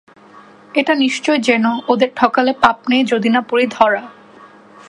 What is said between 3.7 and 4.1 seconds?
ধরা।